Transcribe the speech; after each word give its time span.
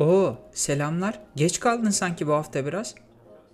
Oo, 0.00 0.36
selamlar. 0.52 1.18
Geç 1.36 1.60
kaldın 1.60 1.90
sanki 1.90 2.26
bu 2.26 2.32
hafta 2.32 2.66
biraz. 2.66 2.94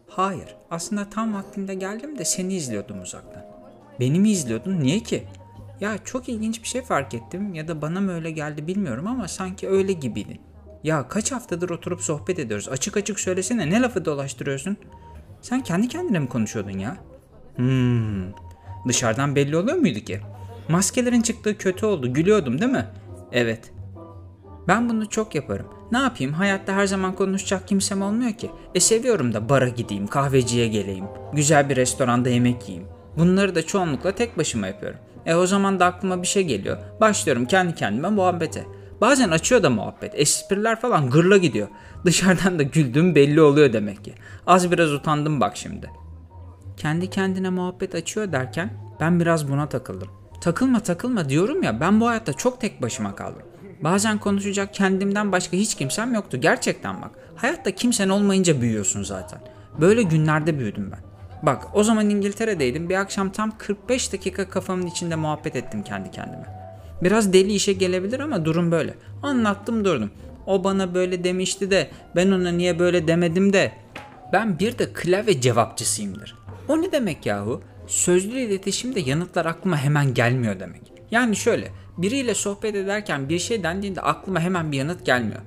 Hayır, 0.08 0.56
aslında 0.70 1.10
tam 1.10 1.34
vaktinde 1.34 1.74
geldim 1.74 2.18
de 2.18 2.24
seni 2.24 2.54
izliyordum 2.54 3.00
uzaktan. 3.00 3.42
Beni 4.00 4.20
mi 4.20 4.30
izliyordun? 4.30 4.80
Niye 4.80 5.00
ki? 5.00 5.24
Ya 5.80 5.98
çok 6.04 6.28
ilginç 6.28 6.62
bir 6.62 6.68
şey 6.68 6.82
fark 6.82 7.14
ettim 7.14 7.54
ya 7.54 7.68
da 7.68 7.82
bana 7.82 8.00
mı 8.00 8.12
öyle 8.12 8.30
geldi 8.30 8.66
bilmiyorum 8.66 9.06
ama 9.06 9.28
sanki 9.28 9.68
öyle 9.68 9.92
gibiydin. 9.92 10.40
Ya 10.84 11.08
kaç 11.08 11.32
haftadır 11.32 11.70
oturup 11.70 12.00
sohbet 12.00 12.38
ediyoruz. 12.38 12.68
Açık 12.68 12.96
açık 12.96 13.20
söylesene 13.20 13.70
ne 13.70 13.82
lafı 13.82 14.04
dolaştırıyorsun? 14.04 14.76
Sen 15.42 15.62
kendi 15.62 15.88
kendine 15.88 16.18
mi 16.18 16.28
konuşuyordun 16.28 16.78
ya? 16.78 16.96
Hmm. 17.56 18.32
Dışarıdan 18.88 19.36
belli 19.36 19.56
oluyor 19.56 19.76
muydu 19.76 19.98
ki? 19.98 20.20
Maskelerin 20.68 21.22
çıktığı 21.22 21.58
kötü 21.58 21.86
oldu. 21.86 22.12
Gülüyordum 22.12 22.60
değil 22.60 22.72
mi? 22.72 22.86
Evet. 23.32 23.72
Ben 24.68 24.88
bunu 24.88 25.08
çok 25.08 25.34
yaparım. 25.34 25.75
Ne 25.92 25.98
yapayım? 25.98 26.32
Hayatta 26.32 26.72
her 26.72 26.86
zaman 26.86 27.14
konuşacak 27.14 27.68
kimsem 27.68 28.02
olmuyor 28.02 28.32
ki. 28.32 28.50
E 28.74 28.80
seviyorum 28.80 29.32
da 29.32 29.48
bara 29.48 29.68
gideyim, 29.68 30.06
kahveciye 30.06 30.68
geleyim, 30.68 31.04
güzel 31.32 31.68
bir 31.68 31.76
restoranda 31.76 32.28
yemek 32.28 32.68
yiyeyim. 32.68 32.88
Bunları 33.18 33.54
da 33.54 33.66
çoğunlukla 33.66 34.12
tek 34.12 34.38
başıma 34.38 34.66
yapıyorum. 34.66 34.98
E 35.26 35.34
o 35.34 35.46
zaman 35.46 35.80
da 35.80 35.86
aklıma 35.86 36.22
bir 36.22 36.26
şey 36.26 36.44
geliyor. 36.44 36.78
Başlıyorum 37.00 37.46
kendi 37.46 37.74
kendime 37.74 38.08
muhabbete. 38.08 38.64
Bazen 39.00 39.30
açıyor 39.30 39.62
da 39.62 39.70
muhabbet. 39.70 40.12
Espriler 40.14 40.80
falan 40.80 41.10
gırla 41.10 41.36
gidiyor. 41.36 41.68
Dışarıdan 42.04 42.58
da 42.58 42.62
güldüğüm 42.62 43.14
belli 43.14 43.40
oluyor 43.40 43.72
demek 43.72 44.04
ki. 44.04 44.14
Az 44.46 44.72
biraz 44.72 44.92
utandım 44.92 45.40
bak 45.40 45.56
şimdi. 45.56 45.90
Kendi 46.76 47.10
kendine 47.10 47.50
muhabbet 47.50 47.94
açıyor 47.94 48.32
derken 48.32 48.70
ben 49.00 49.20
biraz 49.20 49.50
buna 49.50 49.68
takıldım. 49.68 50.08
Takılma 50.40 50.80
takılma 50.80 51.28
diyorum 51.28 51.62
ya 51.62 51.80
ben 51.80 52.00
bu 52.00 52.08
hayatta 52.08 52.32
çok 52.32 52.60
tek 52.60 52.82
başıma 52.82 53.14
kaldım. 53.14 53.42
Bazen 53.80 54.18
konuşacak 54.18 54.74
kendimden 54.74 55.32
başka 55.32 55.56
hiç 55.56 55.74
kimsem 55.74 56.14
yoktu. 56.14 56.40
Gerçekten 56.40 57.02
bak. 57.02 57.10
Hayatta 57.36 57.70
kimsen 57.70 58.08
olmayınca 58.08 58.60
büyüyorsun 58.60 59.02
zaten. 59.02 59.40
Böyle 59.80 60.02
günlerde 60.02 60.58
büyüdüm 60.58 60.92
ben. 60.92 61.00
Bak 61.42 61.66
o 61.74 61.84
zaman 61.84 62.10
İngiltere'deydim. 62.10 62.88
Bir 62.88 62.94
akşam 62.94 63.32
tam 63.32 63.58
45 63.58 64.12
dakika 64.12 64.48
kafamın 64.48 64.86
içinde 64.86 65.16
muhabbet 65.16 65.56
ettim 65.56 65.82
kendi 65.82 66.10
kendime. 66.10 66.46
Biraz 67.02 67.32
deli 67.32 67.52
işe 67.52 67.72
gelebilir 67.72 68.20
ama 68.20 68.44
durum 68.44 68.70
böyle. 68.70 68.94
Anlattım 69.22 69.84
durdum. 69.84 70.10
O 70.46 70.64
bana 70.64 70.94
böyle 70.94 71.24
demişti 71.24 71.70
de 71.70 71.90
ben 72.16 72.30
ona 72.30 72.50
niye 72.50 72.78
böyle 72.78 73.08
demedim 73.08 73.52
de. 73.52 73.72
Ben 74.32 74.58
bir 74.58 74.78
de 74.78 74.92
klavye 74.92 75.40
cevapçısıyımdır. 75.40 76.34
O 76.68 76.82
ne 76.82 76.92
demek 76.92 77.26
yahu? 77.26 77.62
Sözlü 77.86 78.38
iletişimde 78.38 79.00
yanıtlar 79.00 79.46
aklıma 79.46 79.78
hemen 79.78 80.14
gelmiyor 80.14 80.60
demek. 80.60 80.82
Yani 81.10 81.36
şöyle 81.36 81.68
biriyle 81.98 82.34
sohbet 82.34 82.74
ederken 82.74 83.28
bir 83.28 83.38
şey 83.38 83.62
dendiğinde 83.62 84.00
aklıma 84.00 84.40
hemen 84.40 84.72
bir 84.72 84.76
yanıt 84.76 85.06
gelmiyor. 85.06 85.40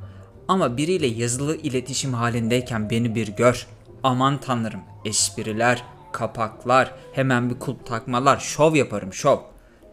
Ama 0.48 0.78
biriyle 0.78 1.08
yazılı 1.08 1.56
iletişim 1.56 2.14
halindeyken 2.14 2.90
beni 2.90 3.16
bir 3.16 3.28
gör. 3.28 3.68
Aman 4.04 4.40
tanrım 4.40 4.82
espriler, 5.06 5.84
kapaklar, 6.12 6.94
hemen 7.14 7.50
bir 7.50 7.60
kulp 7.60 7.86
takmalar, 7.86 8.40
şov 8.40 8.76
yaparım 8.76 9.14
şov. 9.14 9.38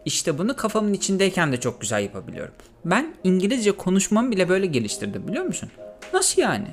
İşte 0.05 0.37
bunu 0.37 0.55
kafamın 0.55 0.93
içindeyken 0.93 1.51
de 1.51 1.59
çok 1.59 1.81
güzel 1.81 2.03
yapabiliyorum. 2.03 2.53
Ben 2.85 3.15
İngilizce 3.23 3.71
konuşmamı 3.71 4.31
bile 4.31 4.49
böyle 4.49 4.65
geliştirdim 4.65 5.27
biliyor 5.27 5.45
musun? 5.45 5.69
Nasıl 6.13 6.41
yani? 6.41 6.67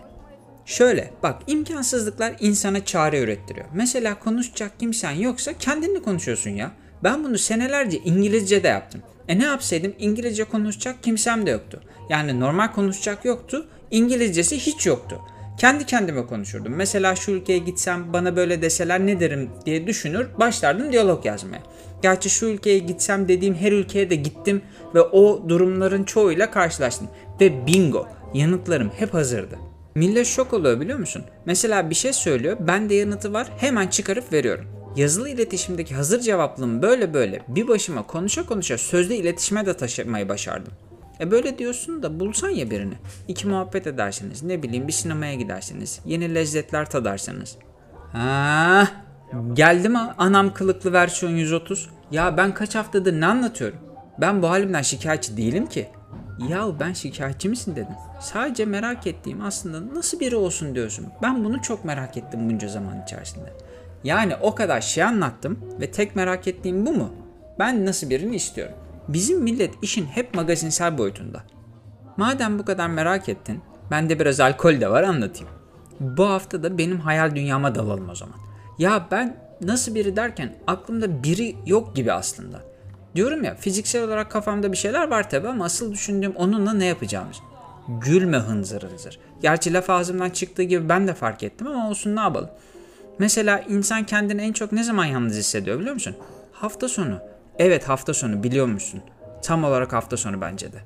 Şöyle 0.66 1.10
bak 1.22 1.42
imkansızlıklar 1.46 2.34
insana 2.41 2.84
çare 2.84 3.20
ürettiriyor. 3.20 3.66
Mesela 3.74 4.19
konuşacak 4.19 4.80
kimsen 4.80 5.10
yoksa 5.10 5.52
kendinle 5.58 6.02
konuşuyorsun 6.02 6.50
ya. 6.50 6.70
Ben 7.02 7.24
bunu 7.24 7.38
senelerce 7.38 7.98
İngilizce 7.98 8.62
de 8.62 8.69
yaptım. 8.69 9.02
E 9.28 9.39
ne 9.39 9.44
yapsaydım 9.44 9.94
İngilizce 9.98 10.44
konuşacak 10.44 11.03
kimsem 11.03 11.47
de 11.47 11.50
yoktu. 11.50 11.80
Yani 12.08 12.41
normal 12.41 12.72
konuşacak 12.72 13.25
yoktu, 13.25 13.66
İngilizcesi 13.91 14.58
hiç 14.58 14.86
yoktu. 14.86 15.20
Kendi 15.58 15.86
kendime 15.86 16.27
konuşurdum. 16.27 16.72
Mesela 16.75 17.16
şu 17.16 17.31
ülkeye 17.31 17.58
gitsem 17.58 18.12
bana 18.12 18.36
böyle 18.36 18.62
deseler 18.62 19.06
ne 19.06 19.20
derim 19.20 19.50
diye 19.66 19.86
düşünür, 19.86 20.27
başlardım 20.41 20.92
diyalog 20.92 21.27
yazmaya. 21.27 21.62
Gerçi 22.03 22.31
şu 22.31 22.47
ülkeye 22.47 22.78
gitsem 22.78 23.28
dediğim 23.28 23.54
her 23.54 23.72
ülkeye 23.72 24.10
de 24.10 24.15
gittim 24.15 24.62
ve 24.94 25.00
o 25.00 25.48
durumların 25.48 26.04
çoğuyla 26.04 26.50
karşılaştım. 26.50 27.09
Ve 27.41 27.66
bingo, 27.66 28.09
yanıtlarım 28.34 28.91
hep 28.97 29.15
hazırdı. 29.15 29.59
Millet 29.94 30.27
şok 30.27 30.53
oluyor 30.53 30.81
biliyor 30.81 30.98
musun? 30.98 31.22
Mesela 31.47 31.91
bir 31.91 31.94
şey 31.94 32.12
söylüyor, 32.12 32.56
ben 32.60 32.91
de 32.91 32.94
yanıtı 32.94 33.32
var, 33.32 33.48
hemen 33.59 33.87
çıkarıp 33.87 34.32
veriyorum. 34.32 34.66
Yazılı 34.97 35.28
iletişimdeki 35.28 35.94
hazır 35.94 36.21
cevaplığımı 36.21 36.82
böyle 36.82 37.15
böyle 37.15 37.43
bir 37.49 37.69
başıma 37.69 38.06
konuşa 38.06 38.47
konuşa 38.47 38.78
sözlü 38.78 39.15
iletişime 39.15 39.66
de 39.66 39.77
taşımayı 39.77 40.28
başardım. 40.28 40.72
E 41.21 41.31
böyle 41.31 41.59
diyorsun 41.59 42.03
da 42.03 42.21
bulsan 42.21 42.49
ya 42.49 42.71
birini. 42.71 42.94
İki 43.28 43.49
muhabbet 43.49 43.87
edersiniz. 43.87 44.43
Ne 44.43 44.62
bileyim 44.62 44.88
bir 44.88 44.93
sinemaya 44.93 45.34
gidersiniz. 45.34 46.00
Yeni 46.04 46.34
lezzetler 46.34 46.91
tadarsınız. 46.91 47.56
Ha, 48.12 48.88
geldi 49.53 49.88
mi 49.88 49.99
anam 50.19 50.54
kılıklı 50.54 50.93
versiyon 50.93 51.33
130? 51.33 51.91
Ya 52.10 52.37
ben 52.37 52.54
kaç 52.54 52.75
haftadır 52.75 53.21
ne 53.21 53.27
anlatıyorum? 53.27 53.78
Ben 54.21 54.43
bu 54.43 54.50
halimden 54.50 54.83
şikayetçi 54.83 55.37
değilim 55.37 55.66
ki. 55.66 55.88
Yahu 56.49 56.77
ben 56.81 56.93
şikayetçi 56.93 57.49
misin 57.49 57.72
dedim. 57.77 57.94
Sadece 58.21 58.65
merak 58.65 59.06
ettiğim 59.06 59.44
aslında 59.44 59.94
nasıl 59.94 60.21
biri 60.21 60.37
olsun 60.37 60.75
diyorsun. 60.75 61.06
Ben 61.22 61.44
bunu 61.44 61.62
çok 61.62 61.84
merak 61.84 62.16
ettim 62.16 62.50
bunca 62.50 62.69
zaman 62.69 63.03
içerisinde. 63.03 63.53
Yani 64.04 64.37
o 64.41 64.54
kadar 64.54 64.81
şey 64.81 65.04
anlattım 65.04 65.59
ve 65.81 65.91
tek 65.91 66.16
merak 66.16 66.48
ettiğim 66.48 66.87
bu 66.87 66.92
mu? 66.92 67.10
Ben 67.59 67.87
nasıl 67.87 68.10
birini 68.10 68.37
istiyorum? 68.37 68.75
Bizim 69.09 69.42
millet 69.42 69.75
işin 69.82 70.06
hep 70.06 70.34
magazinsel 70.34 70.98
boyutunda. 70.98 71.42
Madem 72.16 72.59
bu 72.59 72.65
kadar 72.65 72.88
merak 72.88 73.28
ettin, 73.28 73.60
bende 73.91 74.20
biraz 74.20 74.41
alkol 74.41 74.81
de 74.81 74.91
var 74.91 75.03
anlatayım. 75.03 75.48
Bu 76.00 76.28
hafta 76.28 76.62
da 76.62 76.78
benim 76.78 77.00
hayal 77.00 77.34
dünyama 77.34 77.75
dalalım 77.75 78.09
o 78.09 78.15
zaman. 78.15 78.37
Ya 78.78 79.06
ben 79.10 79.37
nasıl 79.60 79.94
biri 79.94 80.16
derken 80.16 80.56
aklımda 80.66 81.22
biri 81.22 81.56
yok 81.66 81.97
gibi 81.97 82.12
aslında. 82.12 82.60
Diyorum 83.15 83.44
ya 83.44 83.54
fiziksel 83.54 84.04
olarak 84.04 84.31
kafamda 84.31 84.72
bir 84.72 84.76
şeyler 84.76 85.10
var 85.10 85.31
tabi 85.31 85.48
ama 85.48 85.65
asıl 85.65 85.92
düşündüğüm 85.92 86.36
onunla 86.36 86.72
ne 86.72 86.84
yapacağımız. 86.84 87.36
Gülme 87.88 88.38
hınzır 88.38 88.82
hınzır. 88.82 89.19
Gerçi 89.42 89.72
laf 89.72 89.91
ağzımdan 89.91 90.31
çıktığı 90.31 90.62
gibi 90.62 90.88
ben 90.88 91.09
de 91.09 91.15
fark 91.15 91.42
ettim 91.42 91.66
ama 91.66 91.91
olsun 91.91 92.16
ne 92.16 92.21
yapalım. 92.21 92.50
Mesela 93.19 93.60
insan 93.69 94.04
kendini 94.04 94.42
en 94.42 94.52
çok 94.52 94.72
ne 94.72 94.84
zaman 94.84 95.04
yalnız 95.04 95.36
hissediyor 95.36 95.78
biliyor 95.78 95.94
musun? 95.94 96.16
Hafta 96.52 96.88
sonu. 96.88 97.19
Evet 97.58 97.88
hafta 97.88 98.14
sonu 98.14 98.42
biliyor 98.42 98.66
musun? 98.66 99.00
Tam 99.42 99.64
olarak 99.64 99.92
hafta 99.92 100.16
sonu 100.16 100.41
bence 100.41 100.72
de. 100.72 100.78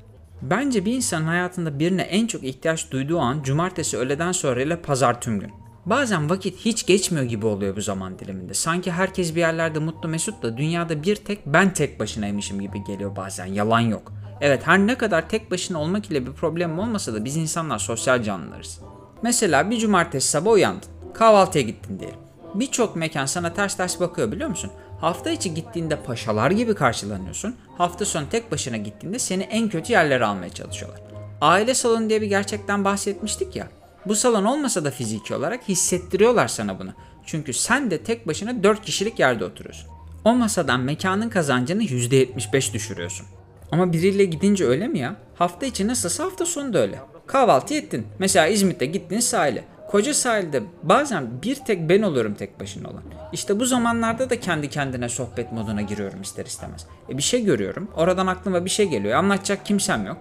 Bence 0.43 0.85
bir 0.85 0.93
insanın 0.93 1.27
hayatında 1.27 1.79
birine 1.79 2.03
en 2.03 2.27
çok 2.27 2.45
ihtiyaç 2.45 2.91
duyduğu 2.91 3.19
an 3.19 3.43
cumartesi 3.43 3.97
öğleden 3.97 4.33
sonra 4.33 4.63
ile 4.63 4.77
pazar 4.77 5.21
tüm 5.21 5.41
gün. 5.41 5.51
Bazen 5.87 6.31
vakit 6.31 6.59
hiç 6.59 6.87
geçmiyor 6.87 7.25
gibi 7.25 7.47
oluyor 7.47 7.77
bu 7.77 7.81
zaman 7.81 8.19
diliminde. 8.19 8.55
Sanki 8.55 8.93
herkes 8.93 9.35
bir 9.35 9.41
yerlerde 9.41 9.79
mutlu 9.79 10.09
mesut 10.09 10.43
da 10.43 10.57
dünyada 10.57 11.03
bir 11.03 11.17
tek 11.17 11.47
ben 11.47 11.73
tek 11.73 12.01
başınaymışım 12.01 12.61
gibi 12.61 12.85
geliyor 12.85 13.17
bazen. 13.17 13.47
Yalan 13.47 13.81
yok. 13.81 14.13
Evet 14.41 14.67
her 14.67 14.79
ne 14.79 14.99
kadar 14.99 15.29
tek 15.29 15.51
başına 15.51 15.81
olmak 15.81 16.11
ile 16.11 16.27
bir 16.27 16.33
problem 16.33 16.79
olmasa 16.79 17.15
da 17.15 17.25
biz 17.25 17.37
insanlar 17.37 17.79
sosyal 17.79 18.23
canlılarız. 18.23 18.81
Mesela 19.23 19.71
bir 19.71 19.79
cumartesi 19.79 20.29
sabah 20.29 20.53
uyandın. 20.53 20.98
Kahvaltıya 21.19 21.65
gittin 21.65 22.01
diyelim. 22.01 22.19
Birçok 22.55 22.97
mekan 22.97 23.27
sana 23.27 23.55
ters 23.55 23.77
ters 23.77 24.01
bakıyor 24.01 24.33
biliyor 24.33 24.51
musun? 24.51 24.71
Hafta 25.01 25.31
içi 25.31 25.55
gittiğinde 25.55 25.97
paşalar 25.97 26.51
gibi 26.51 26.75
karşılanıyorsun. 26.75 27.57
Hafta 27.79 28.05
sonu 28.05 28.29
tek 28.31 28.53
başına 28.53 28.77
gittiğinde 28.77 29.19
seni 29.19 29.43
en 29.43 29.69
kötü 29.69 29.93
yerlere 29.93 30.25
almaya 30.25 30.51
çalışıyorlar. 30.51 31.01
Aile 31.41 31.75
salonu 31.75 32.09
diye 32.09 32.23
bir 32.23 32.27
gerçekten 32.27 32.85
bahsetmiştik 32.85 33.57
ya. 33.57 33.69
Bu 34.07 34.15
salon 34.15 34.45
olmasa 34.45 34.85
da 34.85 34.91
fiziki 34.91 35.35
olarak 35.35 35.69
hissettiriyorlar 35.69 36.49
sana 36.49 36.79
bunu. 36.79 36.91
Çünkü 37.27 37.53
sen 37.53 37.91
de 37.91 38.03
tek 38.03 38.27
başına 38.27 38.63
4 38.63 38.83
kişilik 38.83 39.19
yerde 39.19 39.45
oturuyorsun. 39.45 39.91
O 40.25 40.35
masadan 40.35 40.81
mekanın 40.81 41.29
kazancını 41.29 41.83
%75 41.83 42.73
düşürüyorsun. 42.73 43.27
Ama 43.73 43.93
biriyle 43.93 44.25
gidince 44.25 44.67
öyle 44.67 44.89
mi 44.89 44.99
ya? 44.99 45.17
Hafta 45.35 45.67
içi 45.67 45.89
nasılsa 45.89 46.25
hafta 46.25 46.47
sonu 46.47 46.73
da 46.73 46.79
öyle. 46.79 46.99
Kahvaltı 47.27 47.75
ettin. 47.75 48.07
Mesela 48.19 48.47
İzmit'te 48.47 48.87
gittin 48.87 49.21
sahile. 49.21 49.65
Koca 49.89 50.15
sahilde 50.15 50.63
bazen 50.83 51.43
bir 51.43 51.55
tek 51.55 51.89
ben 51.89 52.03
oluyorum 52.03 52.35
tek 52.35 52.61
başına 52.61 52.89
olan. 52.89 53.03
İşte 53.33 53.61
bu 53.61 53.65
zamanlarda 53.65 54.31
da 54.31 54.41
kendi 54.41 54.71
kendine 54.71 55.09
sohbet 55.09 55.53
moduna 55.53 55.83
giriyorum 55.83 56.23
ister 56.23 56.47
istemez. 56.47 56.87
E 57.11 57.19
bir 57.19 57.23
şey 57.23 57.45
görüyorum. 57.45 57.91
Oradan 57.97 58.27
aklıma 58.27 58.65
bir 58.65 58.71
şey 58.71 58.89
geliyor. 58.89 59.19
Anlatacak 59.19 59.67
kimsem 59.67 60.07
yok. 60.07 60.17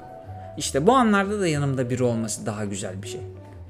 İşte 0.58 0.88
bu 0.88 0.94
anlarda 0.94 1.40
da 1.40 1.48
yanımda 1.48 1.90
biri 1.90 2.04
olması 2.04 2.46
daha 2.46 2.66
güzel 2.66 3.04
bir 3.04 3.08
şey. 3.08 3.22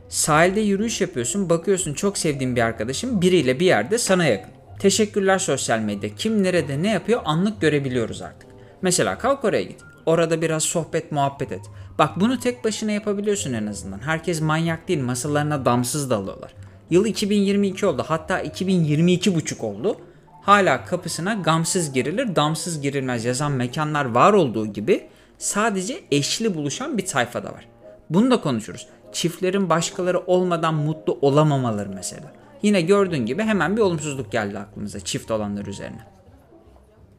Sahilde 0.10 0.60
yürüyüş 0.60 1.02
yapıyorsun, 1.02 1.50
bakıyorsun 1.50 1.94
çok 1.94 2.18
sevdiğin 2.18 2.56
bir 2.56 2.62
arkadaşın 2.62 3.22
biriyle 3.22 3.60
bir 3.60 3.66
yerde 3.66 3.98
sana 3.98 4.26
yakın. 4.26 4.52
Teşekkürler 4.80 5.40
sosyal 5.40 5.80
medya. 5.80 6.16
Kim 6.16 6.44
nerede 6.44 6.84
ne 6.84 6.92
yapıyor 6.92 7.22
anlık 7.26 7.62
görebiliyoruz 7.62 8.22
artık. 8.22 8.50
Mesela 8.82 9.18
kalk 9.18 9.44
oraya 9.44 9.64
git. 9.64 9.87
Orada 10.08 10.42
biraz 10.42 10.64
sohbet 10.64 11.12
muhabbet 11.12 11.52
et. 11.52 11.62
Bak 12.00 12.20
bunu 12.20 12.40
tek 12.40 12.64
başına 12.64 12.92
yapabiliyorsun 12.92 13.54
en 13.54 13.68
azından. 13.68 14.00
Herkes 14.00 14.42
manyak 14.42 14.88
değil 14.88 15.02
masalarına 15.02 15.66
damsız 15.66 16.10
dalıyorlar. 16.10 16.54
Yıl 16.90 17.06
2022 17.06 17.86
oldu 17.86 18.04
hatta 18.08 18.42
2022 18.42 19.36
buçuk 19.36 19.64
oldu. 19.64 19.98
Hala 20.42 20.86
kapısına 20.86 21.34
gamsız 21.34 21.94
girilir 21.94 22.36
damsız 22.36 22.82
girilmez 22.82 23.26
yazan 23.26 23.52
mekanlar 23.52 24.06
var 24.06 24.34
olduğu 24.34 24.68
gibi 24.68 25.08
sadece 25.38 26.00
eşli 26.12 26.56
buluşan 26.56 26.98
bir 26.98 27.06
tayfa 27.06 27.44
da 27.44 27.54
var. 27.54 27.68
Bunu 28.10 28.32
da 28.32 28.42
konuşuruz. 28.42 28.88
Çiftlerin 29.12 29.70
başkaları 29.70 30.20
olmadan 30.20 30.74
mutlu 30.74 31.18
olamamaları 31.22 31.90
mesela. 31.90 32.34
Yine 32.62 32.82
gördüğün 32.82 33.26
gibi 33.26 33.44
hemen 33.44 33.78
bir 33.78 33.82
olumsuzluk 33.82 34.32
geldi 34.32 34.60
aklımıza 34.60 35.00
çift 35.00 35.32
olanlar 35.32 35.66
üzerine. 35.66 36.17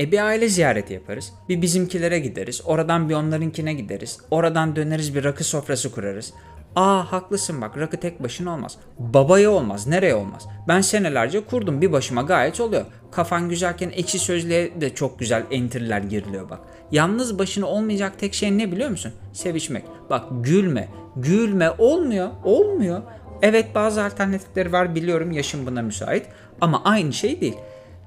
E 0.00 0.12
bir 0.12 0.26
aile 0.26 0.48
ziyareti 0.48 0.94
yaparız. 0.94 1.32
Bir 1.48 1.62
bizimkilere 1.62 2.18
gideriz. 2.18 2.62
Oradan 2.64 3.08
bir 3.08 3.14
onlarınkine 3.14 3.74
gideriz. 3.74 4.18
Oradan 4.30 4.76
döneriz 4.76 5.14
bir 5.14 5.24
rakı 5.24 5.44
sofrası 5.44 5.92
kurarız. 5.92 6.32
Aa 6.76 7.12
haklısın 7.12 7.60
bak 7.60 7.78
rakı 7.78 7.96
tek 7.96 8.22
başına 8.22 8.54
olmaz. 8.54 8.76
Babaya 8.98 9.50
olmaz. 9.50 9.86
Nereye 9.86 10.14
olmaz? 10.14 10.46
Ben 10.68 10.80
senelerce 10.80 11.44
kurdum 11.44 11.80
bir 11.80 11.92
başıma 11.92 12.22
gayet 12.22 12.60
oluyor. 12.60 12.84
Kafan 13.10 13.48
güzelken 13.48 13.90
ekşi 13.90 14.18
sözlüğe 14.18 14.80
de 14.80 14.94
çok 14.94 15.18
güzel 15.18 15.44
entriler 15.50 16.00
giriliyor 16.00 16.50
bak. 16.50 16.60
Yalnız 16.92 17.38
başına 17.38 17.66
olmayacak 17.66 18.18
tek 18.18 18.34
şey 18.34 18.58
ne 18.58 18.72
biliyor 18.72 18.90
musun? 18.90 19.12
Sevişmek. 19.32 19.84
Bak 20.10 20.24
gülme. 20.30 20.88
Gülme 21.16 21.70
olmuyor. 21.70 22.28
Olmuyor. 22.44 23.02
Evet 23.42 23.74
bazı 23.74 24.04
alternatifleri 24.04 24.72
var 24.72 24.94
biliyorum 24.94 25.32
yaşım 25.32 25.66
buna 25.66 25.82
müsait. 25.82 26.26
Ama 26.60 26.84
aynı 26.84 27.12
şey 27.12 27.40
değil. 27.40 27.56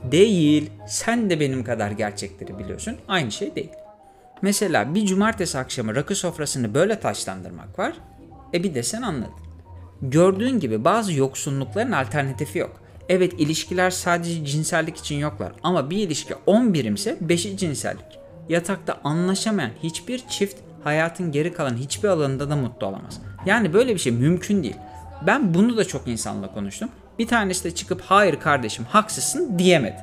Değil. 0.04 0.70
Sen 0.88 1.30
de 1.30 1.40
benim 1.40 1.64
kadar 1.64 1.92
gerçekleri 1.92 2.60
biliyorsun. 2.60 2.98
Aynı 3.08 3.32
şey 3.32 3.56
değil. 3.56 3.72
Mesela 4.42 4.96
bir 4.96 5.06
cumartesi 5.06 5.58
akşamı 5.58 5.96
rakı 5.96 6.16
sofrasını 6.16 6.74
böyle 6.74 7.00
taşlandırmak 7.00 7.80
var. 7.80 7.94
E 8.54 8.64
bir 8.64 8.76
de 8.76 8.84
sen 8.84 9.02
anladın. 9.02 9.34
Gördüğün 10.02 10.60
gibi 10.60 10.84
bazı 10.84 11.14
yoksunlukların 11.14 11.92
alternatifi 11.92 12.60
yok. 12.60 12.82
Evet 13.10 13.34
ilişkiler 13.34 13.90
sadece 13.90 14.46
cinsellik 14.46 14.98
için 14.98 15.16
yoklar 15.16 15.52
ama 15.64 15.90
bir 15.90 15.98
ilişki 15.98 16.36
10 16.46 16.74
birimse 16.74 17.18
5'i 17.26 17.58
cinsellik. 17.58 18.20
Yatakta 18.50 19.00
anlaşamayan 19.04 19.72
hiçbir 19.84 20.28
çift 20.28 20.56
hayatın 20.84 21.32
geri 21.32 21.54
kalan 21.54 21.76
hiçbir 21.76 22.10
alanında 22.10 22.50
da 22.50 22.56
mutlu 22.56 22.88
olamaz. 22.88 23.22
Yani 23.46 23.74
böyle 23.74 23.94
bir 23.94 24.00
şey 24.00 24.12
mümkün 24.12 24.64
değil. 24.64 24.76
Ben 25.28 25.54
bunu 25.54 25.78
da 25.78 25.86
çok 25.86 26.08
insanla 26.08 26.54
konuştum. 26.54 26.90
Bir 27.22 27.28
tanesi 27.28 27.64
de 27.64 27.72
çıkıp 27.76 28.02
hayır 28.02 28.40
kardeşim 28.40 28.86
haksızsın 28.86 29.60
diyemedi. 29.60 29.98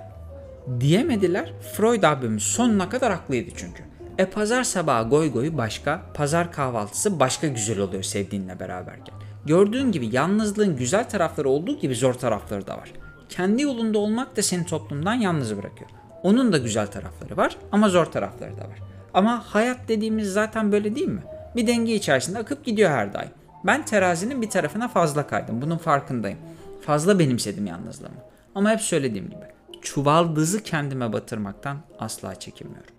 Diyemediler. 0.81 1.53
Freud 1.77 2.03
abimiz 2.03 2.43
sonuna 2.43 2.89
kadar 2.89 3.13
haklıydı 3.13 3.51
çünkü. 3.57 3.83
E 4.19 4.27
pazar 4.27 4.65
sabahı 4.65 5.09
goy 5.09 5.33
goyu 5.33 5.57
başka, 5.57 6.03
pazar 6.15 6.53
kahvaltısı 6.53 7.21
başka 7.21 7.47
güzel 7.47 7.79
oluyor 7.79 8.03
sevdiğinle 8.03 8.61
beraberken. 8.61 9.15
Gördüğün 9.47 9.93
gibi 9.93 10.09
yalnızlığın 10.13 10.77
güzel 10.77 11.09
tarafları 11.09 11.49
olduğu 11.49 11.79
gibi 11.79 11.95
zor 11.95 12.15
tarafları 12.15 12.67
da 12.67 12.77
var. 12.77 12.93
Kendi 13.29 13.63
yolunda 13.63 13.99
olmak 13.99 14.37
da 14.37 14.43
seni 14.43 14.67
toplumdan 14.67 15.15
yalnız 15.15 15.57
bırakıyor. 15.57 15.91
Onun 16.23 16.53
da 16.53 16.59
güzel 16.59 16.87
tarafları 16.87 17.37
var 17.37 17.57
ama 17.73 17.89
zor 17.89 18.07
tarafları 18.07 18.57
da 18.57 18.63
var. 18.63 18.79
Ama 19.15 19.45
hayat 19.47 19.79
dediğimiz 19.89 20.33
zaten 20.33 20.73
böyle 20.73 20.95
değil 20.95 21.09
mi? 21.09 21.23
Bir 21.57 21.67
denge 21.67 21.95
içerisinde 21.95 22.39
akıp 22.39 22.65
gidiyor 22.65 22.91
her 22.91 23.15
daim. 23.15 23.31
Ben 23.65 23.85
terazinin 23.85 24.43
bir 24.43 24.51
tarafına 24.51 24.89
fazla 24.89 25.27
kaydım. 25.27 25.63
Bunun 25.63 25.79
farkındayım. 25.79 26.39
Fazla 26.81 27.19
benimsedim 27.19 27.67
yalnızlığımı. 27.67 28.21
Ama 28.55 28.71
hep 28.71 28.81
söylediğim 28.81 29.31
gibi 29.31 29.45
çuvaldızı 29.83 30.63
kendime 30.63 31.13
batırmaktan 31.13 31.79
asla 31.99 32.35
çekinmiyorum. 32.35 32.98